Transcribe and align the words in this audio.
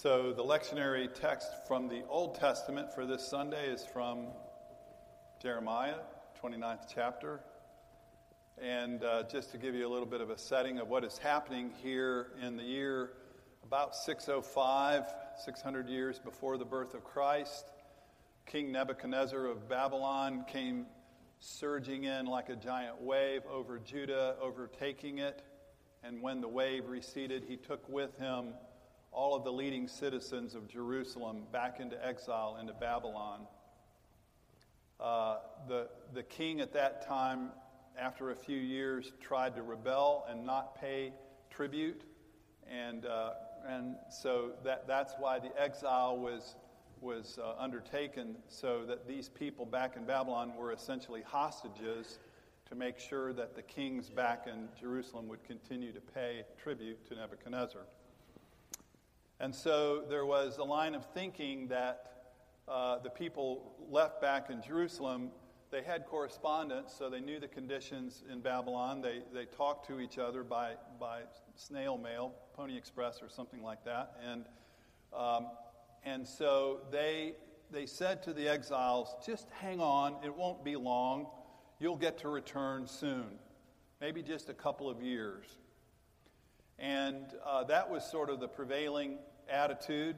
So, 0.00 0.32
the 0.32 0.44
lectionary 0.44 1.12
text 1.12 1.48
from 1.66 1.88
the 1.88 2.04
Old 2.08 2.36
Testament 2.36 2.94
for 2.94 3.04
this 3.04 3.26
Sunday 3.26 3.66
is 3.66 3.84
from 3.84 4.28
Jeremiah, 5.42 5.96
29th 6.40 6.82
chapter. 6.94 7.40
And 8.62 9.02
uh, 9.02 9.24
just 9.24 9.50
to 9.50 9.58
give 9.58 9.74
you 9.74 9.88
a 9.88 9.90
little 9.90 10.06
bit 10.06 10.20
of 10.20 10.30
a 10.30 10.38
setting 10.38 10.78
of 10.78 10.86
what 10.86 11.02
is 11.02 11.18
happening 11.18 11.72
here 11.82 12.28
in 12.40 12.56
the 12.56 12.62
year 12.62 13.10
about 13.64 13.96
605, 13.96 15.02
600 15.44 15.88
years 15.88 16.20
before 16.20 16.58
the 16.58 16.64
birth 16.64 16.94
of 16.94 17.02
Christ, 17.02 17.72
King 18.46 18.70
Nebuchadnezzar 18.70 19.46
of 19.46 19.68
Babylon 19.68 20.44
came 20.46 20.86
surging 21.40 22.04
in 22.04 22.26
like 22.26 22.50
a 22.50 22.56
giant 22.56 23.02
wave 23.02 23.42
over 23.50 23.80
Judah, 23.80 24.36
overtaking 24.40 25.18
it. 25.18 25.42
And 26.04 26.22
when 26.22 26.40
the 26.40 26.46
wave 26.46 26.86
receded, 26.86 27.42
he 27.48 27.56
took 27.56 27.88
with 27.88 28.16
him 28.16 28.54
all 29.18 29.34
of 29.34 29.42
the 29.42 29.50
leading 29.50 29.88
citizens 29.88 30.54
of 30.54 30.68
Jerusalem 30.68 31.42
back 31.50 31.80
into 31.80 32.06
exile 32.06 32.56
into 32.60 32.72
Babylon. 32.72 33.48
Uh, 35.00 35.38
the, 35.66 35.88
the 36.14 36.22
king 36.22 36.60
at 36.60 36.72
that 36.74 37.04
time, 37.04 37.50
after 37.98 38.30
a 38.30 38.36
few 38.36 38.56
years, 38.56 39.10
tried 39.20 39.56
to 39.56 39.62
rebel 39.62 40.24
and 40.30 40.46
not 40.46 40.80
pay 40.80 41.12
tribute. 41.50 42.02
And, 42.70 43.06
uh, 43.06 43.32
and 43.66 43.96
so 44.08 44.52
that, 44.62 44.86
that's 44.86 45.14
why 45.18 45.40
the 45.40 45.50
exile 45.60 46.16
was, 46.16 46.54
was 47.00 47.40
uh, 47.42 47.60
undertaken, 47.60 48.36
so 48.46 48.84
that 48.86 49.08
these 49.08 49.28
people 49.28 49.66
back 49.66 49.96
in 49.96 50.04
Babylon 50.04 50.52
were 50.56 50.72
essentially 50.72 51.22
hostages 51.26 52.20
to 52.68 52.76
make 52.76 53.00
sure 53.00 53.32
that 53.32 53.56
the 53.56 53.62
kings 53.62 54.10
back 54.10 54.46
in 54.46 54.68
Jerusalem 54.80 55.26
would 55.26 55.42
continue 55.42 55.90
to 55.90 56.00
pay 56.00 56.44
tribute 56.62 57.04
to 57.08 57.16
Nebuchadnezzar. 57.16 57.82
And 59.40 59.54
so 59.54 60.02
there 60.08 60.26
was 60.26 60.58
a 60.58 60.64
line 60.64 60.94
of 60.94 61.04
thinking 61.14 61.68
that 61.68 62.10
uh, 62.66 62.98
the 62.98 63.10
people 63.10 63.72
left 63.88 64.20
back 64.20 64.50
in 64.50 64.60
Jerusalem, 64.60 65.30
they 65.70 65.82
had 65.82 66.06
correspondence, 66.06 66.92
so 66.98 67.08
they 67.08 67.20
knew 67.20 67.38
the 67.38 67.48
conditions 67.48 68.24
in 68.30 68.40
Babylon. 68.40 69.00
They, 69.00 69.22
they 69.32 69.44
talked 69.44 69.86
to 69.88 70.00
each 70.00 70.18
other 70.18 70.42
by, 70.42 70.72
by 70.98 71.20
snail 71.54 71.96
mail, 71.96 72.34
Pony 72.54 72.76
Express, 72.76 73.22
or 73.22 73.28
something 73.28 73.62
like 73.62 73.84
that. 73.84 74.16
And, 74.28 74.44
um, 75.16 75.46
and 76.04 76.26
so 76.26 76.80
they, 76.90 77.34
they 77.70 77.86
said 77.86 78.22
to 78.24 78.32
the 78.32 78.48
exiles, 78.48 79.14
just 79.24 79.48
hang 79.50 79.80
on, 79.80 80.16
it 80.24 80.34
won't 80.34 80.64
be 80.64 80.74
long. 80.74 81.28
You'll 81.78 81.96
get 81.96 82.18
to 82.18 82.28
return 82.28 82.88
soon, 82.88 83.38
maybe 84.00 84.20
just 84.20 84.48
a 84.48 84.54
couple 84.54 84.90
of 84.90 85.00
years. 85.00 85.46
And 86.78 87.26
uh, 87.44 87.64
that 87.64 87.90
was 87.90 88.04
sort 88.04 88.30
of 88.30 88.40
the 88.40 88.48
prevailing 88.48 89.18
attitude. 89.48 90.16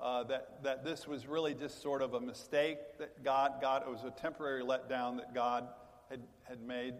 Uh, 0.00 0.24
that, 0.24 0.62
that 0.64 0.84
this 0.84 1.06
was 1.06 1.26
really 1.26 1.54
just 1.54 1.80
sort 1.80 2.02
of 2.02 2.14
a 2.14 2.20
mistake 2.20 2.78
that 2.98 3.22
God, 3.22 3.52
God, 3.60 3.82
it 3.86 3.90
was 3.90 4.02
a 4.02 4.10
temporary 4.10 4.62
letdown 4.62 5.16
that 5.16 5.32
God 5.32 5.68
had, 6.10 6.20
had 6.42 6.60
made 6.60 6.94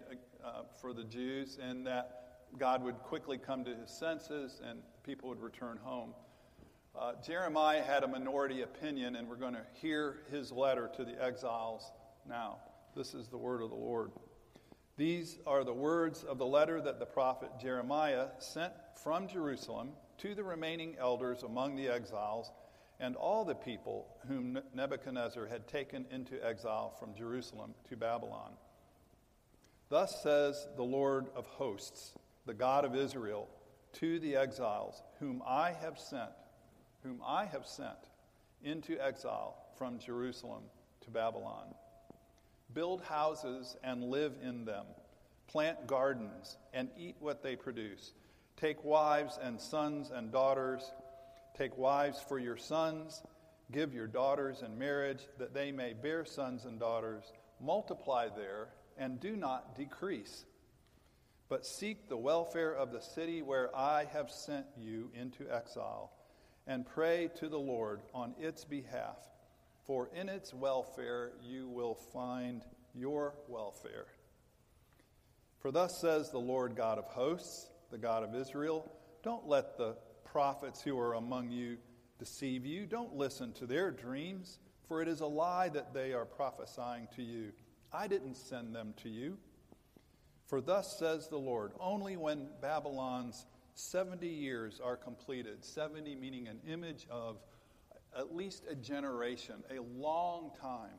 uh, 0.44 0.62
for 0.80 0.92
the 0.92 1.02
Jews, 1.02 1.58
and 1.60 1.84
that 1.86 2.24
God 2.58 2.84
would 2.84 2.98
quickly 3.00 3.36
come 3.36 3.64
to 3.64 3.74
his 3.74 3.90
senses 3.90 4.60
and 4.68 4.78
people 5.04 5.28
would 5.28 5.40
return 5.40 5.78
home. 5.82 6.14
Uh, 6.96 7.12
Jeremiah 7.26 7.82
had 7.82 8.04
a 8.04 8.06
minority 8.06 8.62
opinion, 8.62 9.16
and 9.16 9.28
we're 9.28 9.34
going 9.34 9.54
to 9.54 9.66
hear 9.80 10.18
his 10.30 10.52
letter 10.52 10.88
to 10.96 11.04
the 11.04 11.20
exiles 11.22 11.90
now. 12.28 12.58
This 12.94 13.14
is 13.14 13.26
the 13.26 13.36
word 13.36 13.60
of 13.62 13.70
the 13.70 13.76
Lord. 13.76 14.12
These 14.96 15.38
are 15.44 15.64
the 15.64 15.72
words 15.72 16.22
of 16.22 16.38
the 16.38 16.46
letter 16.46 16.80
that 16.80 17.00
the 17.00 17.06
prophet 17.06 17.50
Jeremiah 17.60 18.28
sent 18.38 18.72
from 19.02 19.26
Jerusalem 19.26 19.90
to 20.18 20.36
the 20.36 20.44
remaining 20.44 20.94
elders 21.00 21.42
among 21.42 21.74
the 21.74 21.88
exiles 21.88 22.52
and 23.00 23.16
all 23.16 23.44
the 23.44 23.56
people 23.56 24.06
whom 24.28 24.58
Nebuchadnezzar 24.72 25.46
had 25.46 25.66
taken 25.66 26.06
into 26.12 26.44
exile 26.46 26.94
from 26.98 27.12
Jerusalem 27.14 27.74
to 27.88 27.96
Babylon. 27.96 28.52
Thus 29.88 30.22
says 30.22 30.68
the 30.76 30.84
Lord 30.84 31.26
of 31.34 31.46
hosts, 31.46 32.14
the 32.46 32.54
God 32.54 32.84
of 32.84 32.94
Israel, 32.94 33.48
to 33.94 34.20
the 34.20 34.36
exiles 34.36 35.02
whom 35.18 35.42
I 35.44 35.72
have 35.72 35.98
sent, 35.98 36.30
whom 37.02 37.20
I 37.26 37.46
have 37.46 37.66
sent 37.66 37.98
into 38.62 38.96
exile 39.04 39.56
from 39.76 39.98
Jerusalem 39.98 40.62
to 41.00 41.10
Babylon. 41.10 41.74
Build 42.74 43.02
houses 43.02 43.76
and 43.82 44.04
live 44.04 44.34
in 44.42 44.64
them, 44.64 44.84
plant 45.46 45.86
gardens 45.86 46.58
and 46.72 46.90
eat 46.98 47.16
what 47.20 47.42
they 47.42 47.56
produce. 47.56 48.12
Take 48.56 48.84
wives 48.84 49.38
and 49.40 49.60
sons 49.60 50.10
and 50.10 50.30
daughters 50.30 50.92
Take 51.54 51.78
wives 51.78 52.20
for 52.28 52.38
your 52.38 52.56
sons, 52.56 53.22
give 53.70 53.94
your 53.94 54.08
daughters 54.08 54.62
in 54.62 54.76
marriage, 54.76 55.20
that 55.38 55.54
they 55.54 55.70
may 55.70 55.92
bear 55.92 56.24
sons 56.24 56.64
and 56.64 56.80
daughters. 56.80 57.32
Multiply 57.60 58.28
there, 58.36 58.70
and 58.98 59.20
do 59.20 59.36
not 59.36 59.76
decrease. 59.76 60.44
But 61.48 61.64
seek 61.64 62.08
the 62.08 62.16
welfare 62.16 62.74
of 62.74 62.90
the 62.90 63.00
city 63.00 63.40
where 63.40 63.74
I 63.74 64.06
have 64.12 64.30
sent 64.30 64.66
you 64.76 65.10
into 65.14 65.48
exile, 65.48 66.10
and 66.66 66.84
pray 66.84 67.30
to 67.36 67.48
the 67.48 67.58
Lord 67.58 68.00
on 68.12 68.34
its 68.40 68.64
behalf, 68.64 69.18
for 69.86 70.08
in 70.14 70.28
its 70.28 70.54
welfare 70.54 71.32
you 71.42 71.68
will 71.68 71.94
find 71.94 72.64
your 72.94 73.34
welfare. 73.48 74.06
For 75.58 75.70
thus 75.70 76.00
says 76.00 76.30
the 76.30 76.38
Lord 76.38 76.76
God 76.76 76.98
of 76.98 77.06
hosts, 77.06 77.70
the 77.90 77.98
God 77.98 78.22
of 78.22 78.34
Israel 78.34 78.90
Don't 79.22 79.46
let 79.46 79.78
the 79.78 79.96
prophets 80.24 80.82
who 80.82 80.98
are 80.98 81.14
among 81.14 81.50
you 81.50 81.78
deceive 82.18 82.66
you. 82.66 82.86
Don't 82.86 83.14
listen 83.14 83.52
to 83.54 83.66
their 83.66 83.90
dreams, 83.90 84.58
for 84.88 85.00
it 85.00 85.08
is 85.08 85.20
a 85.20 85.26
lie 85.26 85.68
that 85.70 85.94
they 85.94 86.12
are 86.12 86.24
prophesying 86.24 87.08
to 87.16 87.22
you. 87.22 87.52
I 87.92 88.08
didn't 88.08 88.36
send 88.36 88.74
them 88.74 88.94
to 89.02 89.08
you. 89.08 89.38
For 90.46 90.60
thus 90.60 90.98
says 90.98 91.28
the 91.28 91.38
Lord 91.38 91.72
only 91.80 92.16
when 92.16 92.48
Babylon's 92.60 93.46
70 93.74 94.26
years 94.26 94.80
are 94.82 94.96
completed, 94.96 95.64
70 95.64 96.14
meaning 96.16 96.48
an 96.48 96.60
image 96.68 97.06
of 97.10 97.38
at 98.16 98.34
least 98.34 98.64
a 98.68 98.74
generation, 98.74 99.56
a 99.70 99.80
long 99.98 100.50
time. 100.60 100.98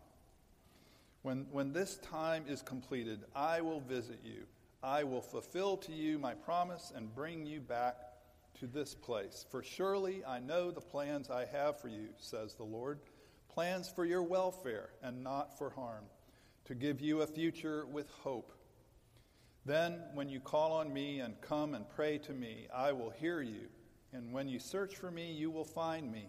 When, 1.21 1.47
when 1.51 1.73
this 1.73 1.97
time 1.97 2.45
is 2.47 2.61
completed, 2.61 3.21
I 3.35 3.61
will 3.61 3.79
visit 3.79 4.19
you. 4.23 4.43
I 4.83 5.03
will 5.03 5.21
fulfill 5.21 5.77
to 5.77 5.91
you 5.91 6.19
my 6.19 6.33
promise 6.33 6.91
and 6.95 7.13
bring 7.15 7.45
you 7.45 7.59
back 7.61 7.95
to 8.59 8.67
this 8.67 8.93
place. 8.93 9.45
For 9.49 9.63
surely 9.63 10.23
I 10.23 10.39
know 10.39 10.71
the 10.71 10.81
plans 10.81 11.29
I 11.29 11.45
have 11.45 11.79
for 11.79 11.87
you, 11.87 12.09
says 12.19 12.53
the 12.53 12.63
Lord 12.63 12.99
plans 13.55 13.89
for 13.89 14.05
your 14.05 14.21
welfare 14.21 14.89
and 15.01 15.23
not 15.23 15.57
for 15.57 15.69
harm, 15.69 16.03
to 16.65 16.75
give 16.75 16.99
you 16.99 17.21
a 17.21 17.27
future 17.27 17.85
with 17.85 18.09
hope. 18.09 18.51
Then, 19.65 20.01
when 20.13 20.29
you 20.29 20.39
call 20.39 20.73
on 20.73 20.93
me 20.93 21.21
and 21.21 21.39
come 21.41 21.73
and 21.73 21.89
pray 21.89 22.17
to 22.19 22.33
me, 22.33 22.67
I 22.73 22.91
will 22.91 23.09
hear 23.09 23.41
you. 23.41 23.69
And 24.13 24.31
when 24.31 24.47
you 24.47 24.59
search 24.59 24.95
for 24.95 25.09
me, 25.09 25.31
you 25.31 25.49
will 25.49 25.65
find 25.65 26.11
me. 26.11 26.27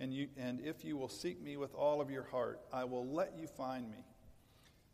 And, 0.00 0.14
you, 0.14 0.28
and 0.36 0.60
if 0.60 0.84
you 0.84 0.96
will 0.96 1.08
seek 1.08 1.42
me 1.42 1.56
with 1.56 1.74
all 1.74 2.00
of 2.00 2.10
your 2.10 2.22
heart, 2.24 2.60
I 2.72 2.84
will 2.84 3.06
let 3.06 3.36
you 3.36 3.46
find 3.46 3.90
me. 3.90 4.04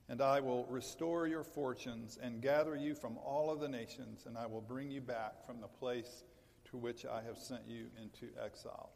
And 0.08 0.20
I 0.20 0.40
will 0.40 0.66
restore 0.66 1.26
your 1.26 1.44
fortunes 1.44 2.18
and 2.22 2.42
gather 2.42 2.76
you 2.76 2.94
from 2.94 3.18
all 3.18 3.50
of 3.50 3.60
the 3.60 3.68
nations, 3.68 4.24
and 4.26 4.36
I 4.36 4.46
will 4.46 4.60
bring 4.60 4.90
you 4.90 5.00
back 5.00 5.44
from 5.44 5.60
the 5.60 5.66
place 5.66 6.24
to 6.70 6.76
which 6.76 7.06
I 7.06 7.22
have 7.22 7.38
sent 7.38 7.62
you 7.66 7.86
into 8.02 8.28
exile. 8.42 8.90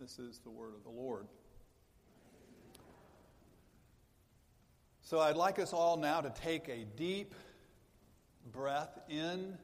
This 0.00 0.18
is 0.18 0.38
the 0.38 0.50
word 0.50 0.74
of 0.74 0.82
the 0.82 0.90
Lord. 0.90 1.26
So 5.02 5.20
I'd 5.20 5.36
like 5.36 5.58
us 5.58 5.72
all 5.72 5.96
now 5.96 6.20
to 6.20 6.30
take 6.30 6.68
a 6.68 6.84
deep 6.96 7.34
breath 8.52 8.98
in 9.08 9.56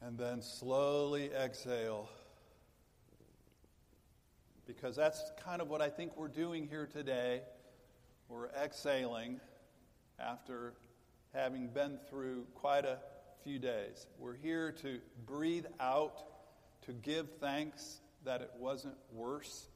and 0.00 0.18
then 0.18 0.42
slowly 0.42 1.30
exhale. 1.32 2.08
Because 4.74 4.96
that's 4.96 5.32
kind 5.44 5.60
of 5.60 5.68
what 5.68 5.82
I 5.82 5.88
think 5.88 6.16
we're 6.16 6.28
doing 6.28 6.66
here 6.66 6.86
today. 6.86 7.42
We're 8.28 8.48
exhaling 8.48 9.40
after 10.18 10.74
having 11.34 11.68
been 11.68 11.98
through 12.08 12.46
quite 12.54 12.84
a 12.84 12.98
few 13.44 13.58
days. 13.58 14.06
We're 14.18 14.36
here 14.36 14.72
to 14.82 15.00
breathe 15.26 15.66
out, 15.80 16.22
to 16.86 16.92
give 16.92 17.28
thanks 17.40 18.00
that 18.24 18.40
it 18.40 18.50
wasn't 18.58 18.96
worse, 19.12 19.68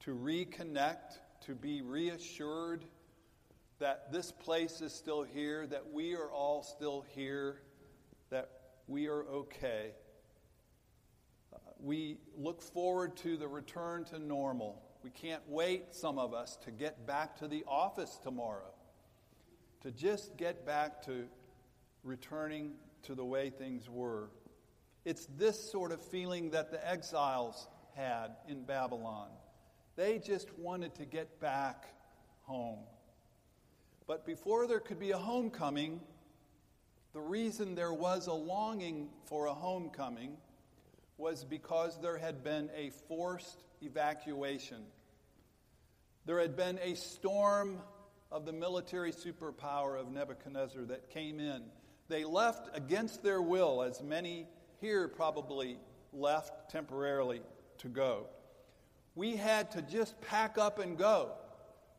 to 0.00 0.14
reconnect, 0.14 1.18
to 1.46 1.54
be 1.54 1.82
reassured 1.82 2.84
that 3.78 4.10
this 4.12 4.32
place 4.32 4.80
is 4.80 4.92
still 4.92 5.22
here, 5.22 5.66
that 5.66 5.92
we 5.92 6.14
are 6.14 6.30
all 6.30 6.62
still 6.62 7.04
here, 7.14 7.60
that 8.30 8.48
we 8.86 9.06
are 9.06 9.24
okay. 9.24 9.90
We 11.80 12.18
look 12.36 12.60
forward 12.60 13.16
to 13.18 13.36
the 13.36 13.48
return 13.48 14.04
to 14.06 14.18
normal. 14.18 14.82
We 15.02 15.10
can't 15.10 15.42
wait, 15.48 15.94
some 15.94 16.18
of 16.18 16.34
us, 16.34 16.56
to 16.64 16.70
get 16.70 17.06
back 17.06 17.36
to 17.38 17.48
the 17.48 17.64
office 17.68 18.18
tomorrow, 18.22 18.74
to 19.82 19.92
just 19.92 20.36
get 20.36 20.66
back 20.66 21.02
to 21.06 21.26
returning 22.02 22.72
to 23.04 23.14
the 23.14 23.24
way 23.24 23.50
things 23.50 23.88
were. 23.88 24.30
It's 25.04 25.26
this 25.36 25.70
sort 25.70 25.92
of 25.92 26.02
feeling 26.02 26.50
that 26.50 26.70
the 26.70 26.86
exiles 26.86 27.68
had 27.94 28.32
in 28.48 28.64
Babylon. 28.64 29.28
They 29.96 30.18
just 30.18 30.56
wanted 30.58 30.94
to 30.96 31.04
get 31.04 31.40
back 31.40 31.86
home. 32.42 32.80
But 34.06 34.26
before 34.26 34.66
there 34.66 34.80
could 34.80 34.98
be 34.98 35.10
a 35.12 35.18
homecoming, 35.18 36.00
the 37.12 37.20
reason 37.20 37.74
there 37.74 37.92
was 37.92 38.26
a 38.26 38.32
longing 38.32 39.08
for 39.26 39.46
a 39.46 39.54
homecoming 39.54 40.36
was 41.18 41.44
because 41.44 42.00
there 42.00 42.16
had 42.16 42.42
been 42.42 42.70
a 42.74 42.90
forced 43.08 43.64
evacuation. 43.82 44.84
There 46.24 46.40
had 46.40 46.56
been 46.56 46.78
a 46.82 46.94
storm 46.94 47.78
of 48.30 48.46
the 48.46 48.52
military 48.52 49.12
superpower 49.12 49.98
of 50.00 50.10
Nebuchadnezzar 50.10 50.84
that 50.86 51.10
came 51.10 51.40
in. 51.40 51.62
They 52.08 52.24
left 52.24 52.74
against 52.76 53.22
their 53.22 53.42
will, 53.42 53.82
as 53.82 54.02
many 54.02 54.46
here 54.80 55.08
probably 55.08 55.78
left 56.12 56.70
temporarily 56.70 57.42
to 57.78 57.88
go. 57.88 58.26
We 59.14 59.36
had 59.36 59.72
to 59.72 59.82
just 59.82 60.20
pack 60.20 60.56
up 60.56 60.78
and 60.78 60.96
go. 60.96 61.32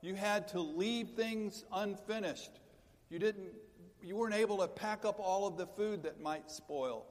You 0.02 0.16
had 0.16 0.48
to 0.50 0.62
leave 0.62 1.10
things 1.10 1.66
unfinished. 1.74 2.52
You 3.10 3.20
didn't 3.20 3.50
you 4.02 4.16
weren't 4.16 4.36
able 4.36 4.60
to 4.60 4.68
pack 4.68 5.04
up 5.04 5.20
all 5.20 5.46
of 5.46 5.58
the 5.58 5.68
food 5.68 6.04
that 6.04 6.22
might 6.22 6.50
spoil. 6.50 7.06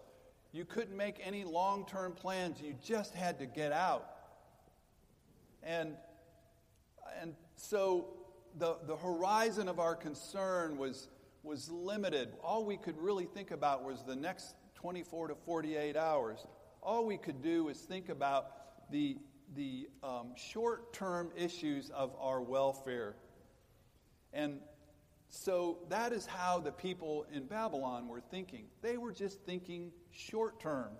You 0.53 0.65
couldn't 0.65 0.97
make 0.97 1.21
any 1.23 1.45
long-term 1.45 2.13
plans. 2.13 2.61
You 2.61 2.75
just 2.83 3.15
had 3.15 3.39
to 3.39 3.47
get 3.47 3.73
out. 3.73 4.09
And 5.63 5.97
and 7.21 7.35
so 7.57 8.09
the, 8.59 8.77
the 8.87 8.97
horizon 8.97 9.69
of 9.69 9.79
our 9.79 9.95
concern 9.95 10.77
was, 10.79 11.09
was 11.43 11.71
limited. 11.71 12.33
All 12.43 12.65
we 12.65 12.77
could 12.77 12.99
really 12.99 13.27
think 13.27 13.51
about 13.51 13.85
was 13.85 14.03
the 14.03 14.17
next 14.17 14.55
24 14.75 15.29
to 15.29 15.35
48 15.35 15.97
hours. 15.97 16.47
All 16.83 17.05
we 17.05 17.17
could 17.17 17.43
do 17.43 17.65
was 17.65 17.79
think 17.79 18.09
about 18.09 18.91
the, 18.91 19.19
the 19.57 19.89
um, 20.03 20.33
short 20.37 20.93
term 20.93 21.31
issues 21.37 21.91
of 21.91 22.15
our 22.21 22.41
welfare. 22.41 23.17
And 24.33 24.61
so 25.31 25.79
that 25.89 26.13
is 26.13 26.27
how 26.27 26.59
the 26.59 26.73
people 26.73 27.27
in 27.33 27.45
Babylon 27.45 28.09
were 28.09 28.21
thinking. 28.21 28.65
They 28.83 28.97
were 28.97 29.13
just 29.13 29.41
thinking 29.43 29.93
short 30.11 30.61
term. 30.61 30.91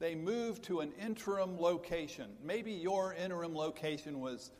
They 0.00 0.14
moved 0.14 0.64
to 0.64 0.80
an 0.80 0.92
interim 1.00 1.58
location. 1.58 2.30
Maybe 2.42 2.72
your 2.72 3.14
interim 3.14 3.54
location 3.54 4.20
was 4.20 4.50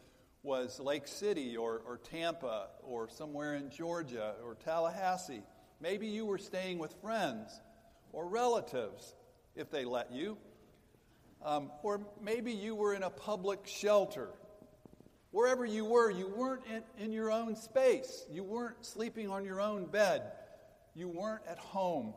was 0.43 0.79
Lake 0.81 1.07
City 1.07 1.57
or, 1.57 1.83
or 1.87 1.99
Tampa 1.99 2.69
or 2.83 3.09
somewhere 3.09 3.57
in 3.57 3.71
Georgia 3.71 4.35
or 4.45 4.55
Tallahassee. 4.55 5.43
Maybe 5.81 6.07
you 6.07 6.25
were 6.25 6.39
staying 6.39 6.79
with 6.79 6.95
friends 7.01 7.61
or 8.13 8.27
relatives, 8.27 9.15
if 9.55 9.71
they 9.71 9.85
let 9.85 10.13
you. 10.13 10.39
Um, 11.45 11.71
or 11.83 12.01
maybe 12.23 12.53
you 12.53 12.75
were 12.75 12.95
in 12.95 13.03
a 13.03 13.11
public 13.11 13.67
shelter. 13.67 14.31
Wherever 15.39 15.65
you 15.65 15.85
were, 15.85 16.11
you 16.11 16.27
weren't 16.27 16.65
in, 16.67 16.83
in 16.99 17.13
your 17.13 17.31
own 17.31 17.55
space. 17.55 18.27
You 18.29 18.43
weren't 18.43 18.85
sleeping 18.85 19.31
on 19.31 19.45
your 19.45 19.61
own 19.61 19.85
bed. 19.85 20.33
You 20.97 21.07
weren't 21.07 21.43
at 21.49 21.59
home. 21.59 22.13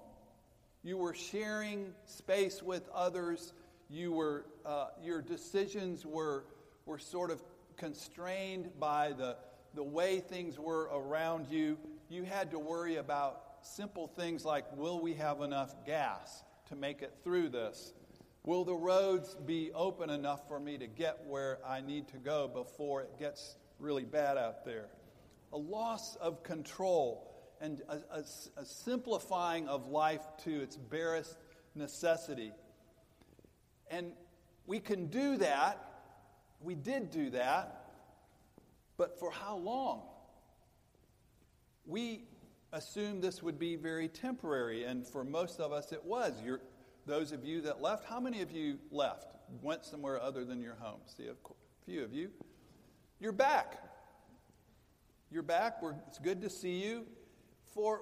You 0.81 0.97
were 0.97 1.13
sharing 1.13 1.93
space 2.05 2.63
with 2.63 2.89
others. 2.91 3.53
You 3.91 4.11
were, 4.11 4.47
uh, 4.65 4.87
your 5.03 5.21
decisions 5.21 6.03
were, 6.03 6.45
were 6.87 6.97
sort 6.97 7.29
of 7.29 7.43
constrained 7.77 8.71
by 8.79 9.11
the, 9.11 9.37
the 9.75 9.83
way 9.83 10.19
things 10.19 10.57
were 10.57 10.89
around 10.91 11.45
you. 11.47 11.77
You 12.09 12.23
had 12.23 12.49
to 12.49 12.57
worry 12.57 12.95
about 12.95 13.43
simple 13.61 14.07
things 14.07 14.43
like 14.45 14.65
will 14.75 14.99
we 14.99 15.13
have 15.13 15.41
enough 15.41 15.75
gas 15.85 16.43
to 16.69 16.75
make 16.75 17.03
it 17.03 17.13
through 17.23 17.49
this? 17.49 17.93
Will 18.43 18.65
the 18.65 18.75
roads 18.75 19.35
be 19.45 19.71
open 19.73 20.09
enough 20.09 20.47
for 20.47 20.59
me 20.59 20.77
to 20.77 20.87
get 20.87 21.25
where 21.27 21.59
I 21.65 21.81
need 21.81 22.07
to 22.09 22.17
go 22.17 22.47
before 22.47 23.01
it 23.01 23.19
gets 23.19 23.55
really 23.79 24.03
bad 24.03 24.37
out 24.37 24.65
there? 24.65 24.87
A 25.53 25.57
loss 25.57 26.15
of 26.15 26.43
control 26.43 27.27
and 27.59 27.81
a, 27.87 27.97
a, 28.17 28.23
a 28.57 28.65
simplifying 28.65 29.67
of 29.67 29.87
life 29.87 30.23
to 30.45 30.61
its 30.61 30.75
barest 30.75 31.37
necessity. 31.75 32.51
And 33.91 34.13
we 34.65 34.79
can 34.79 35.07
do 35.07 35.37
that 35.37 35.87
we 36.63 36.75
did 36.75 37.09
do 37.09 37.31
that, 37.31 37.85
but 38.97 39.19
for 39.19 39.31
how 39.31 39.57
long? 39.57 40.03
We 41.85 42.25
assumed 42.71 43.23
this 43.23 43.41
would 43.41 43.57
be 43.57 43.75
very 43.75 44.07
temporary, 44.07 44.83
and 44.83 45.05
for 45.05 45.23
most 45.23 45.59
of 45.59 45.71
us 45.71 45.91
it 45.91 46.05
was. 46.05 46.33
You're, 46.43 46.61
those 47.05 47.31
of 47.31 47.43
you 47.43 47.61
that 47.61 47.81
left, 47.81 48.05
how 48.05 48.19
many 48.19 48.41
of 48.41 48.51
you 48.51 48.77
left? 48.91 49.35
Went 49.61 49.83
somewhere 49.83 50.21
other 50.21 50.45
than 50.45 50.61
your 50.61 50.75
home? 50.75 50.99
See, 51.05 51.27
a 51.27 51.35
few 51.85 52.03
of 52.03 52.13
you. 52.13 52.29
You're 53.19 53.31
back. 53.31 53.77
You're 55.29 55.43
back. 55.43 55.81
We're, 55.81 55.95
it's 56.07 56.19
good 56.19 56.41
to 56.41 56.49
see 56.49 56.83
you. 56.83 57.05
For, 57.73 58.01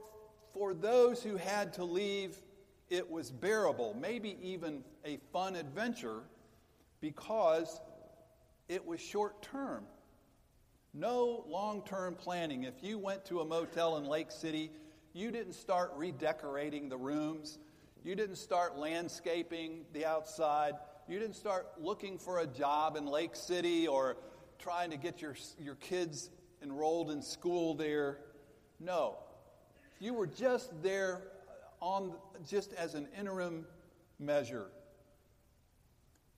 for 0.54 0.74
those 0.74 1.24
who 1.24 1.38
had 1.38 1.74
to 1.74 1.84
leave, 1.84 2.38
it 2.90 3.10
was 3.10 3.32
bearable, 3.32 3.96
maybe 4.00 4.38
even 4.42 4.84
a 5.06 5.18
fun 5.32 5.56
adventure, 5.56 6.22
because 7.02 7.80
it 8.68 8.86
was 8.86 9.00
short 9.00 9.42
term. 9.42 9.86
No 10.94 11.46
long 11.48 11.84
term 11.84 12.16
planning. 12.16 12.64
If 12.64 12.82
you 12.82 12.98
went 12.98 13.26
to 13.26 13.42
a 13.42 13.46
motel 13.46 13.98
in 13.98 14.06
Lake 14.06 14.32
City, 14.32 14.72
you 15.14 15.32
didn't 15.32 15.54
start 15.54 15.92
redecorating 15.96 16.90
the 16.90 16.98
rooms. 16.98 17.60
You 18.04 18.16
didn't 18.16 18.38
start 18.38 18.78
landscaping 18.78 19.86
the 19.94 20.06
outside. 20.06 20.74
You 21.08 21.20
didn't 21.20 21.36
start 21.36 21.68
looking 21.78 22.18
for 22.18 22.40
a 22.40 22.48
job 22.48 22.96
in 22.96 23.06
Lake 23.06 23.36
City 23.36 23.88
or 23.88 24.18
trying 24.58 24.92
to 24.92 24.98
get 24.98 25.22
your, 25.22 25.36
your 25.62 25.76
kids 25.76 26.30
enrolled 26.64 27.12
in 27.12 27.22
school 27.22 27.74
there. 27.74 28.20
No. 28.80 29.18
You 30.00 30.14
were 30.14 30.28
just 30.28 30.82
there 30.82 31.24
on 31.82 32.14
just 32.48 32.74
as 32.74 32.96
an 32.96 33.08
interim 33.18 33.66
measure. 34.18 34.68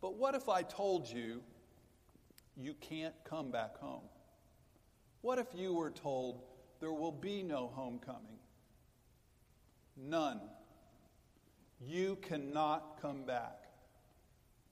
But 0.02 0.16
what 0.16 0.34
if 0.34 0.50
I 0.50 0.64
told 0.64 1.08
you 1.08 1.44
you 2.58 2.74
can't 2.82 3.14
come 3.24 3.52
back 3.52 3.78
home? 3.78 4.04
What 5.22 5.38
if 5.38 5.48
you 5.56 5.74
were 5.74 5.92
told 5.92 6.42
there 6.80 6.92
will 6.92 7.12
be 7.12 7.44
no 7.44 7.72
homecoming? 7.76 8.40
None. 9.96 10.42
You 11.86 12.18
cannot 12.22 13.00
come 13.02 13.24
back. 13.24 13.58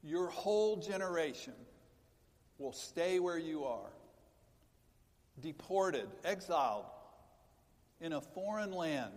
Your 0.04 0.28
whole 0.30 0.78
generation 0.78 1.54
will 2.58 2.74
stay 2.74 3.20
where 3.20 3.38
you 3.38 3.66
are, 3.66 3.92
deported, 5.42 6.08
exiled 6.24 6.86
in 8.00 8.14
a 8.14 8.22
foreign 8.22 8.72
land. 8.72 9.14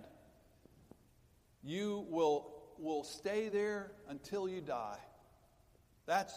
You 1.63 2.07
will, 2.09 2.63
will 2.79 3.05
stay 3.05 3.49
there 3.49 3.93
until 4.09 4.49
you 4.49 4.61
die. 4.61 4.99
That's 6.07 6.35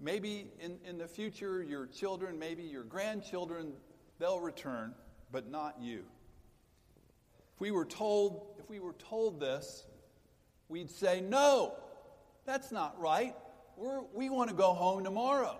Maybe 0.00 0.46
in, 0.60 0.78
in 0.84 0.98
the 0.98 1.08
future, 1.08 1.62
your 1.62 1.86
children, 1.86 2.38
maybe 2.38 2.62
your 2.62 2.84
grandchildren, 2.84 3.72
they'll 4.18 4.40
return, 4.40 4.94
but 5.32 5.50
not 5.50 5.76
you. 5.80 6.04
If 7.54 7.60
we 7.60 7.70
were 7.70 7.84
told, 7.84 8.56
if 8.58 8.68
we 8.70 8.78
were 8.78 8.92
told 8.94 9.40
this, 9.40 9.86
we'd 10.68 10.90
say, 10.90 11.20
no, 11.20 11.74
that's 12.44 12.72
not 12.72 12.98
right. 13.00 13.34
We're, 13.76 14.02
we 14.14 14.30
want 14.30 14.50
to 14.50 14.56
go 14.56 14.72
home 14.72 15.04
tomorrow. 15.04 15.58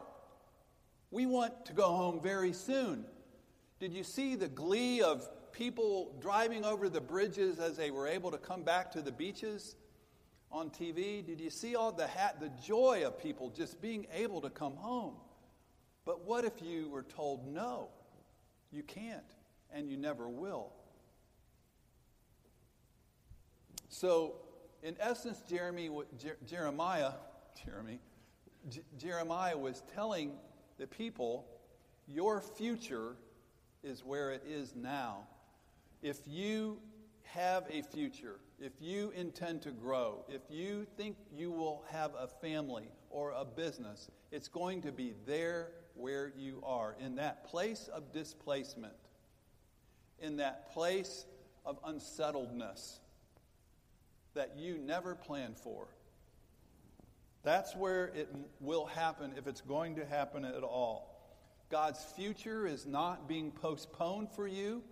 We 1.10 1.26
want 1.26 1.66
to 1.66 1.72
go 1.72 1.88
home 1.88 2.20
very 2.22 2.52
soon. 2.52 3.04
Did 3.80 3.92
you 3.92 4.04
see 4.04 4.34
the 4.34 4.48
glee 4.48 5.02
of 5.02 5.28
people 5.52 6.16
driving 6.20 6.64
over 6.64 6.88
the 6.88 7.00
bridges 7.00 7.58
as 7.58 7.76
they 7.76 7.90
were 7.90 8.06
able 8.06 8.30
to 8.30 8.38
come 8.38 8.62
back 8.62 8.92
to 8.92 9.02
the 9.02 9.12
beaches? 9.12 9.76
on 10.50 10.70
TV? 10.70 11.24
Did 11.24 11.40
you 11.40 11.50
see 11.50 11.76
all 11.76 11.92
the 11.92 12.06
hat, 12.06 12.40
the 12.40 12.50
joy 12.62 13.02
of 13.06 13.18
people 13.18 13.50
just 13.50 13.80
being 13.80 14.06
able 14.12 14.40
to 14.40 14.50
come 14.50 14.76
home? 14.76 15.14
But 16.04 16.24
what 16.24 16.44
if 16.44 16.62
you 16.62 16.88
were 16.88 17.02
told 17.02 17.46
no, 17.46 17.88
you 18.70 18.82
can't, 18.82 19.22
and 19.72 19.90
you 19.90 19.96
never 19.96 20.28
will? 20.28 20.72
So, 23.90 24.36
in 24.82 24.97
essence, 25.00 25.42
Jeremy, 25.49 25.90
Jeremiah, 26.47 27.12
Jeremy, 27.64 28.00
Jeremiah 28.99 29.56
was 29.56 29.82
telling 29.94 30.32
the 30.78 30.87
people, 30.87 31.47
your 32.06 32.40
future 32.40 33.16
is 33.82 34.04
where 34.04 34.30
it 34.30 34.42
is 34.49 34.75
now. 34.75 35.26
If 36.02 36.18
you 36.26 36.78
have 37.25 37.64
a 37.70 37.82
future, 37.82 38.40
if 38.61 38.73
you 38.80 39.12
intend 39.14 39.62
to 39.62 39.70
grow, 39.70 40.25
if 40.28 40.42
you 40.49 40.87
think 40.97 41.16
you 41.35 41.50
will 41.50 41.85
have 41.90 42.12
a 42.18 42.26
family 42.26 42.90
or 43.11 43.32
a 43.32 43.44
business, 43.44 44.08
it's 44.30 44.49
going 44.49 44.82
to 44.82 44.92
be 44.92 45.14
there 45.26 45.68
where 45.94 46.32
you 46.37 46.62
are, 46.64 46.94
in 47.00 47.16
that 47.16 47.44
place 47.44 47.88
of 47.92 48.12
displacement, 48.12 48.94
in 50.20 50.37
that 50.37 50.73
place 50.73 51.26
of 51.66 51.78
unsettledness. 51.85 53.00
That 54.35 54.56
you 54.56 54.78
never 54.78 55.14
planned 55.14 55.56
for. 55.56 55.88
That's 57.42 57.75
where 57.75 58.06
it 58.08 58.28
will 58.61 58.87
happen 58.87 59.32
if 59.37 59.47
it's 59.47 59.61
going 59.61 59.97
to 59.97 60.04
happen 60.04 60.44
at 60.44 60.62
all. 60.62 61.14
God's 61.70 62.02
future 62.16 62.66
is 62.66 62.87
not 62.87 63.28
being 63.28 63.52
postponed 63.52 64.30
for 64.30 64.47
you. 64.47 64.82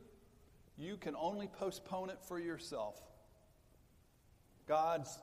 You 0.79 0.97
can 0.97 1.17
only 1.17 1.49
postpone 1.49 2.11
it 2.11 2.19
for 2.27 2.39
yourself. 2.39 3.01
God's 4.69 5.19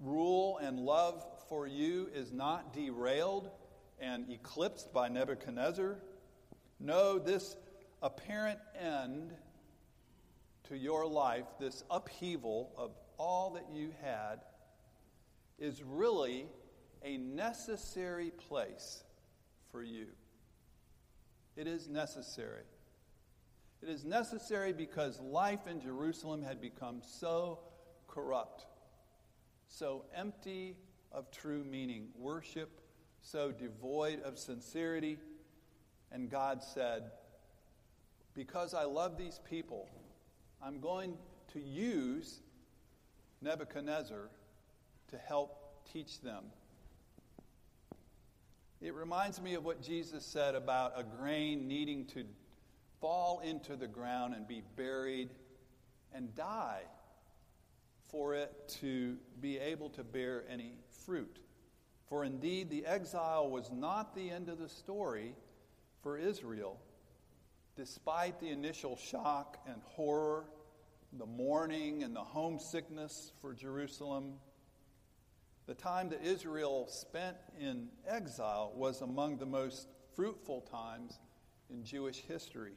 rule 0.00 0.58
and 0.58 0.78
love 0.78 1.24
for 1.48 1.66
you 1.66 2.08
is 2.14 2.32
not 2.32 2.72
derailed 2.72 3.50
and 4.00 4.30
eclipsed 4.30 4.92
by 4.92 5.08
Nebuchadnezzar. 5.08 5.98
No, 6.80 7.18
this 7.18 7.56
apparent 8.02 8.58
end 8.78 9.32
to 10.68 10.76
your 10.76 11.06
life, 11.06 11.46
this 11.60 11.84
upheaval 11.90 12.72
of 12.76 12.90
all 13.18 13.50
that 13.50 13.66
you 13.72 13.90
had, 14.02 14.40
is 15.58 15.82
really 15.82 16.46
a 17.02 17.16
necessary 17.16 18.30
place 18.30 19.04
for 19.70 19.82
you. 19.82 20.06
It 21.56 21.66
is 21.66 21.88
necessary. 21.88 22.64
It 23.82 23.88
is 23.88 24.04
necessary 24.04 24.72
because 24.72 25.20
life 25.20 25.66
in 25.66 25.80
Jerusalem 25.80 26.42
had 26.42 26.60
become 26.60 27.02
so 27.02 27.60
corrupt, 28.08 28.66
so 29.68 30.04
empty 30.14 30.76
of 31.12 31.30
true 31.30 31.64
meaning, 31.64 32.08
worship 32.18 32.80
so 33.24 33.50
devoid 33.50 34.22
of 34.22 34.38
sincerity. 34.38 35.18
And 36.12 36.30
God 36.30 36.62
said, 36.62 37.10
Because 38.34 38.74
I 38.74 38.84
love 38.84 39.16
these 39.16 39.40
people, 39.48 39.88
I'm 40.62 40.78
going 40.78 41.16
to 41.52 41.60
use 41.60 42.40
Nebuchadnezzar 43.44 44.28
to 45.08 45.18
help 45.18 45.84
teach 45.92 46.20
them 46.20 46.44
it 48.84 48.92
reminds 48.92 49.40
me 49.40 49.54
of 49.54 49.64
what 49.64 49.80
Jesus 49.80 50.26
said 50.26 50.54
about 50.54 50.92
a 50.94 51.02
grain 51.02 51.66
needing 51.66 52.04
to 52.08 52.22
fall 53.00 53.40
into 53.40 53.76
the 53.76 53.86
ground 53.86 54.34
and 54.34 54.46
be 54.46 54.62
buried 54.76 55.30
and 56.12 56.34
die 56.34 56.82
for 58.08 58.34
it 58.34 58.52
to 58.82 59.16
be 59.40 59.56
able 59.56 59.88
to 59.88 60.04
bear 60.04 60.44
any 60.50 60.74
fruit. 61.06 61.38
For 62.10 62.24
indeed, 62.24 62.68
the 62.68 62.84
exile 62.84 63.48
was 63.48 63.70
not 63.72 64.14
the 64.14 64.30
end 64.30 64.50
of 64.50 64.58
the 64.58 64.68
story 64.68 65.34
for 66.02 66.18
Israel. 66.18 66.78
Despite 67.76 68.38
the 68.38 68.50
initial 68.50 68.98
shock 68.98 69.56
and 69.66 69.80
horror, 69.86 70.44
the 71.18 71.26
mourning 71.26 72.02
and 72.02 72.14
the 72.14 72.20
homesickness 72.20 73.32
for 73.40 73.54
Jerusalem, 73.54 74.34
the 75.66 75.74
time 75.74 76.08
that 76.10 76.22
Israel 76.22 76.86
spent 76.88 77.36
in 77.58 77.88
exile 78.06 78.72
was 78.74 79.00
among 79.00 79.38
the 79.38 79.46
most 79.46 79.88
fruitful 80.14 80.62
times 80.62 81.18
in 81.70 81.84
Jewish 81.84 82.18
history. 82.18 82.74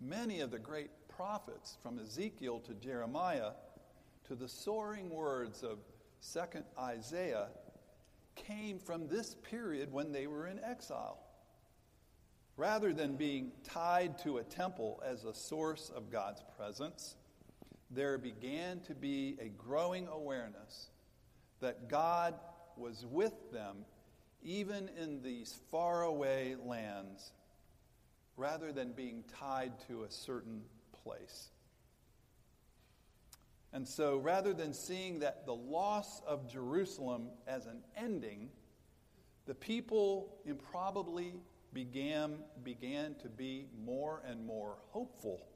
Many 0.00 0.40
of 0.40 0.50
the 0.50 0.58
great 0.58 0.90
prophets, 1.08 1.76
from 1.82 1.98
Ezekiel 1.98 2.60
to 2.60 2.74
Jeremiah 2.74 3.50
to 4.26 4.34
the 4.34 4.48
soaring 4.48 5.10
words 5.10 5.62
of 5.62 5.78
2nd 6.22 6.64
Isaiah, 6.78 7.48
came 8.36 8.78
from 8.78 9.08
this 9.08 9.34
period 9.34 9.92
when 9.92 10.12
they 10.12 10.26
were 10.26 10.46
in 10.46 10.60
exile. 10.64 11.18
Rather 12.56 12.92
than 12.92 13.16
being 13.16 13.52
tied 13.64 14.18
to 14.18 14.38
a 14.38 14.42
temple 14.42 15.02
as 15.04 15.24
a 15.24 15.34
source 15.34 15.90
of 15.94 16.10
God's 16.10 16.42
presence, 16.56 17.16
there 17.90 18.18
began 18.18 18.80
to 18.80 18.94
be 18.94 19.36
a 19.40 19.48
growing 19.48 20.06
awareness 20.08 20.90
that 21.60 21.88
God 21.88 22.34
was 22.76 23.04
with 23.10 23.52
them 23.52 23.84
even 24.42 24.90
in 25.00 25.22
these 25.22 25.58
faraway 25.70 26.56
lands 26.64 27.32
rather 28.36 28.72
than 28.72 28.92
being 28.92 29.22
tied 29.38 29.72
to 29.86 30.04
a 30.04 30.10
certain 30.10 30.62
place. 31.04 31.50
And 33.72 33.86
so, 33.86 34.16
rather 34.16 34.52
than 34.52 34.72
seeing 34.72 35.20
that 35.20 35.46
the 35.46 35.54
loss 35.54 36.22
of 36.26 36.50
Jerusalem 36.50 37.28
as 37.46 37.66
an 37.66 37.82
ending, 37.96 38.48
the 39.46 39.54
people 39.54 40.38
improbably 40.44 41.34
began, 41.72 42.38
began 42.62 43.14
to 43.16 43.28
be 43.28 43.66
more 43.84 44.22
and 44.26 44.44
more 44.44 44.76
hopeful. 44.90 45.46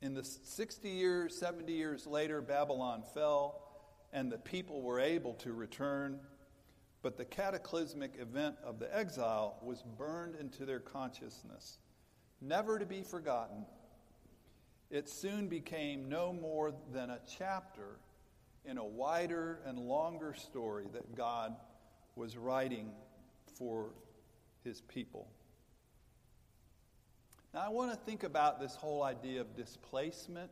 In 0.00 0.14
the 0.14 0.24
60 0.24 0.88
years, 0.88 1.36
70 1.36 1.72
years 1.72 2.06
later, 2.06 2.40
Babylon 2.40 3.02
fell 3.14 3.62
and 4.12 4.30
the 4.30 4.38
people 4.38 4.82
were 4.82 5.00
able 5.00 5.34
to 5.34 5.52
return. 5.52 6.20
But 7.02 7.16
the 7.16 7.24
cataclysmic 7.24 8.14
event 8.20 8.56
of 8.62 8.78
the 8.78 8.94
exile 8.96 9.58
was 9.62 9.82
burned 9.98 10.36
into 10.36 10.64
their 10.64 10.78
consciousness, 10.78 11.78
never 12.40 12.78
to 12.78 12.86
be 12.86 13.02
forgotten. 13.02 13.66
It 14.90 15.08
soon 15.08 15.48
became 15.48 16.08
no 16.08 16.32
more 16.32 16.72
than 16.92 17.10
a 17.10 17.18
chapter 17.38 17.98
in 18.64 18.78
a 18.78 18.84
wider 18.84 19.60
and 19.66 19.78
longer 19.78 20.34
story 20.34 20.86
that 20.92 21.16
God 21.16 21.56
was 22.14 22.36
writing 22.36 22.90
for 23.56 23.90
his 24.64 24.80
people. 24.80 25.28
Now, 27.54 27.60
I 27.60 27.68
want 27.68 27.90
to 27.90 27.96
think 27.96 28.22
about 28.22 28.60
this 28.60 28.74
whole 28.74 29.02
idea 29.02 29.40
of 29.40 29.54
displacement 29.54 30.50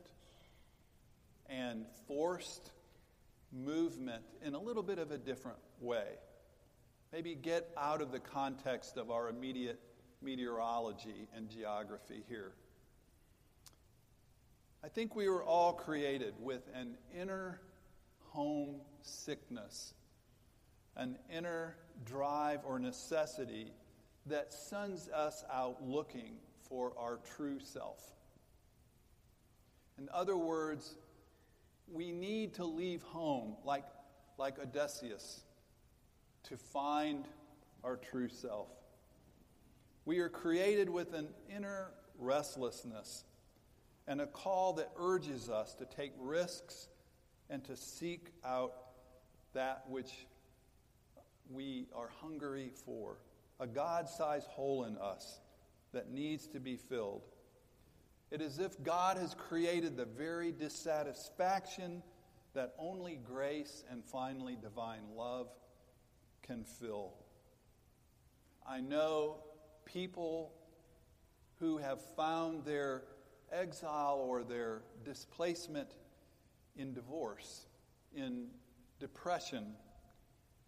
and 1.49 1.87
forced 2.07 2.71
movement 3.53 4.23
in 4.45 4.55
a 4.55 4.59
little 4.59 4.83
bit 4.83 4.99
of 4.99 5.11
a 5.11 5.19
different 5.19 5.59
way. 5.81 6.07
Maybe 7.13 7.35
get 7.35 7.71
out 7.77 8.01
of 8.01 8.13
the 8.13 8.21
context 8.21 8.97
of 8.97 9.11
our 9.11 9.29
immediate 9.29 9.81
meteorology 10.23 11.27
and 11.35 11.49
geography 11.51 12.23
here. 12.29 12.53
I 14.85 14.89
think 14.89 15.17
we 15.17 15.29
were 15.29 15.43
all 15.43 15.73
created 15.73 16.35
with 16.39 16.63
an 16.75 16.97
inner 17.19 17.61
home 18.29 18.81
sickness, 19.03 19.95
an 20.97 21.17
inner 21.35 21.77
drive 22.05 22.61
or 22.65 22.79
necessity 22.79 23.73
that 24.27 24.53
sends 24.53 25.09
us 25.09 25.45
out 25.53 25.83
looking 25.83 26.37
for 26.69 26.93
our 26.99 27.19
true 27.37 27.59
self. 27.61 28.01
In 29.99 30.09
other 30.13 30.37
words, 30.37 30.95
we 31.93 32.13
need 32.13 32.55
to 32.55 32.65
leave 32.65 33.03
home 33.03 33.57
like, 33.65 33.85
like 34.39 34.59
Odysseus 34.59 35.43
to 36.45 36.57
find 36.57 37.27
our 37.85 37.97
true 37.97 38.29
self. 38.29 38.69
We 40.05 40.21
are 40.21 40.29
created 40.29 40.89
with 40.89 41.13
an 41.15 41.29
inner 41.55 41.93
restlessness 42.19 43.25
and 44.07 44.21
a 44.21 44.27
call 44.27 44.73
that 44.75 44.91
urges 44.99 45.51
us 45.51 45.75
to 45.75 45.85
take 45.85 46.13
risks 46.19 46.89
and 47.49 47.63
to 47.65 47.77
seek 47.77 48.29
out 48.45 48.73
that 49.53 49.85
which 49.89 50.27
we 51.51 51.87
are 51.95 52.11
hungry 52.21 52.71
for 52.85 53.19
a 53.59 53.67
God 53.67 54.09
sized 54.09 54.47
hole 54.49 54.85
in 54.85 54.97
us 54.99 55.41
that 55.93 56.11
needs 56.11 56.47
to 56.49 56.61
be 56.61 56.77
filled. 56.77 57.23
It 58.31 58.41
is 58.41 58.59
if 58.59 58.83
God 58.83 59.17
has 59.17 59.35
created 59.35 59.97
the 59.97 60.05
very 60.05 60.53
dissatisfaction 60.53 62.03
that 62.55 62.75
only 62.79 63.17
grace 63.17 63.85
and 63.91 64.05
finally 64.05 64.57
divine 64.61 65.03
love 65.17 65.49
can 66.43 66.65
fill. 66.65 67.15
I 68.67 68.81
know 68.81 69.39
people 69.85 70.53
who 71.59 71.79
have 71.79 72.01
found 72.17 72.65
their 72.65 73.03
exile 73.53 74.25
or 74.25 74.43
their 74.45 74.83
displacement 75.05 75.91
in 76.77 76.95
divorce, 76.95 77.67
in 78.15 78.47
depression, 79.01 79.75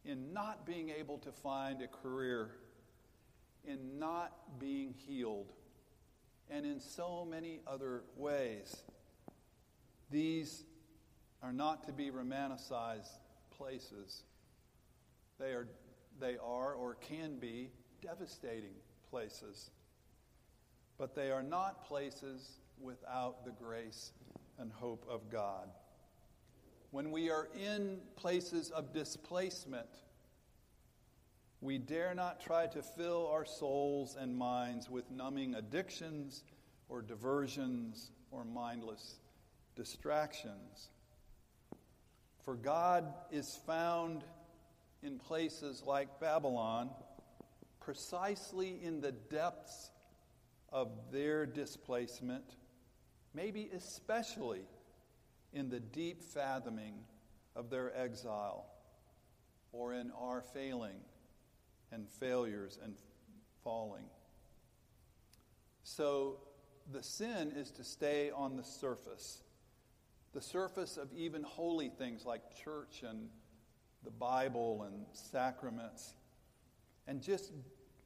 in 0.05 0.33
not 0.33 0.67
being 0.67 0.91
able 0.91 1.19
to 1.19 1.33
find 1.33 1.83
a 1.83 1.87
career 1.87 2.51
in 3.65 3.99
not 3.99 4.59
being 4.59 4.95
healed, 5.07 5.53
and 6.51 6.67
in 6.67 6.81
so 6.81 7.27
many 7.29 7.61
other 7.67 8.03
ways. 8.17 8.77
These 10.11 10.65
are 11.43 11.53
not 11.53 11.87
to 11.87 11.93
be 11.93 12.11
romanticized 12.11 13.19
places. 13.57 14.23
They 15.39 15.53
are, 15.53 15.69
they 16.21 16.37
are 16.37 16.75
or 16.75 16.95
can 16.95 17.39
be 17.39 17.71
devastating 18.03 18.75
places. 19.11 19.71
But 20.99 21.15
they 21.15 21.31
are 21.31 21.43
not 21.43 21.87
places 21.87 22.59
without 22.81 23.45
the 23.45 23.53
grace 23.53 24.13
and 24.59 24.71
hope 24.73 25.07
of 25.09 25.31
God. 25.31 25.69
When 26.93 27.11
we 27.11 27.31
are 27.31 27.49
in 27.59 28.01
places 28.17 28.71
of 28.71 28.93
displacement, 28.93 29.89
we 31.63 31.79
dare 31.79 32.15
not 32.15 32.39
try 32.39 32.67
to 32.67 32.83
fill 32.83 33.29
our 33.29 33.47
souls 33.47 34.15
and 34.21 34.37
minds 34.37 34.91
with 34.91 35.11
numbing 35.11 35.55
addictions 35.55 36.45
or 36.91 37.01
diversions 37.01 38.11
or 38.31 38.45
mindless 38.45 39.21
distractions. 39.75 40.91
For 42.45 42.57
God 42.57 43.15
is 43.31 43.59
found 43.67 44.23
in 45.03 45.19
places 45.19 45.83
like 45.87 46.21
Babylon, 46.21 46.91
precisely 47.81 48.79
in 48.85 49.01
the 49.01 49.13
depths 49.13 49.91
of 50.71 50.91
their 51.11 51.47
displacement, 51.47 52.45
maybe 53.33 53.71
especially 53.75 54.67
in 55.53 55.69
the 55.69 55.81
deep 55.81 56.23
fathoming 56.23 56.95
of 57.55 57.71
their 57.71 57.97
exile 57.97 58.67
or 59.73 59.93
in 59.95 60.11
our 60.19 60.41
failing 60.41 61.01
and 61.91 62.09
failures 62.09 62.79
and 62.83 62.95
falling. 63.63 64.05
So 65.85 66.39
the 66.91 67.03
sin 67.03 67.53
is 67.55 67.71
to 67.73 67.85
stay 67.85 68.31
on 68.31 68.57
the 68.57 68.65
surface, 68.65 69.43
the 70.33 70.41
surface 70.41 70.97
of 70.97 71.13
even 71.15 71.43
holy 71.43 71.91
things 71.91 72.25
like 72.25 72.43
church 72.65 73.03
and 73.07 73.29
the 74.05 74.11
Bible 74.11 74.85
and 74.87 75.05
sacraments, 75.13 76.15
and 77.07 77.23
just 77.23 77.53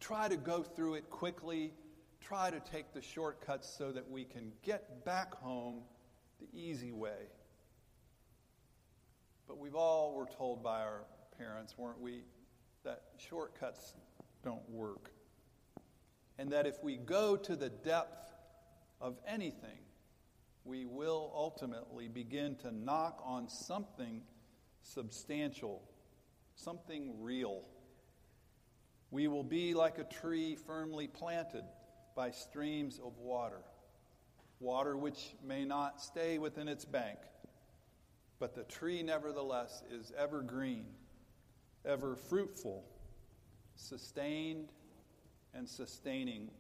try 0.00 0.28
to 0.28 0.36
go 0.36 0.62
through 0.62 0.94
it 0.94 1.08
quickly, 1.10 1.72
try 2.20 2.50
to 2.50 2.60
take 2.60 2.92
the 2.92 3.00
shortcuts 3.00 3.72
so 3.78 3.92
that 3.92 4.10
we 4.10 4.24
can 4.24 4.52
get 4.62 5.04
back 5.04 5.34
home 5.34 5.82
the 6.40 6.48
easy 6.58 6.92
way. 6.92 7.30
But 9.46 9.58
we've 9.58 9.74
all 9.74 10.14
were 10.14 10.26
told 10.26 10.62
by 10.62 10.80
our 10.80 11.04
parents, 11.38 11.76
weren't 11.78 12.00
we, 12.00 12.22
that 12.84 13.02
shortcuts 13.18 13.94
don't 14.42 14.68
work. 14.68 15.10
And 16.38 16.50
that 16.52 16.66
if 16.66 16.82
we 16.82 16.96
go 16.96 17.36
to 17.36 17.56
the 17.56 17.68
depth 17.68 18.32
of 19.00 19.16
anything, 19.26 19.78
we 20.64 20.84
will 20.84 21.32
ultimately 21.34 22.08
begin 22.08 22.56
to 22.56 22.72
knock 22.72 23.22
on 23.24 23.48
something 23.48 24.22
substantial, 24.82 25.82
something 26.56 27.22
real. 27.22 27.62
We 29.10 29.28
will 29.28 29.44
be 29.44 29.74
like 29.74 29.98
a 29.98 30.04
tree 30.04 30.56
firmly 30.56 31.06
planted 31.06 31.64
by 32.16 32.30
streams 32.32 32.98
of 32.98 33.18
water, 33.18 33.60
water 34.60 34.96
which 34.96 35.34
may 35.44 35.64
not 35.64 36.00
stay 36.00 36.38
within 36.38 36.68
its 36.68 36.84
bank, 36.84 37.18
but 38.38 38.54
the 38.54 38.64
tree 38.64 39.02
nevertheless 39.02 39.82
is 39.90 40.12
ever 40.16 40.42
green, 40.42 40.86
ever 41.84 42.16
fruitful, 42.16 42.84
sustained, 43.76 44.68
and 45.54 45.68
sustaining 45.68 46.50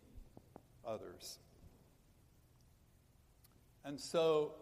others. 0.86 1.38
And 3.84 4.00
so 4.00 4.54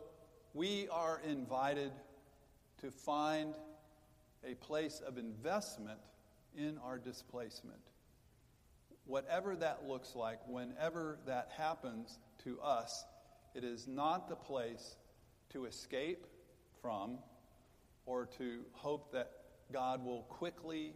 we 0.52 0.88
are 0.90 1.20
invited 1.26 1.92
to 2.80 2.90
find 2.90 3.54
a 4.44 4.54
place 4.54 5.00
of 5.06 5.18
investment 5.18 5.98
in 6.56 6.78
our 6.84 6.98
displacement. 6.98 7.80
Whatever 9.06 9.56
that 9.56 9.88
looks 9.88 10.14
like, 10.14 10.38
whenever 10.46 11.18
that 11.26 11.50
happens 11.56 12.18
to 12.44 12.60
us, 12.60 13.04
it 13.54 13.64
is 13.64 13.86
not 13.86 14.28
the 14.28 14.36
place 14.36 14.96
to 15.50 15.64
escape 15.66 16.26
from 16.82 17.18
or 18.06 18.26
to 18.38 18.60
hope 18.72 19.12
that 19.12 19.30
God 19.72 20.04
will 20.04 20.22
quickly 20.22 20.94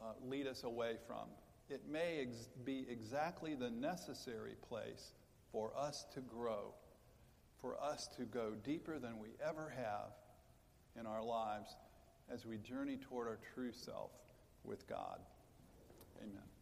uh, 0.00 0.12
lead 0.24 0.46
us 0.46 0.64
away 0.64 0.96
from. 1.06 1.28
It 1.68 1.82
may 1.90 2.20
ex- 2.20 2.48
be 2.64 2.86
exactly 2.88 3.54
the 3.54 3.70
necessary 3.70 4.54
place 4.68 5.12
for 5.50 5.72
us 5.76 6.06
to 6.14 6.20
grow, 6.20 6.74
for 7.60 7.80
us 7.82 8.08
to 8.16 8.22
go 8.22 8.52
deeper 8.64 8.98
than 8.98 9.18
we 9.18 9.30
ever 9.44 9.72
have 9.76 10.12
in 10.98 11.06
our 11.06 11.22
lives 11.22 11.76
as 12.32 12.46
we 12.46 12.58
journey 12.58 12.96
toward 12.96 13.26
our 13.28 13.38
true 13.54 13.72
self 13.72 14.10
with 14.64 14.88
God. 14.88 15.20
Amen. 16.22 16.55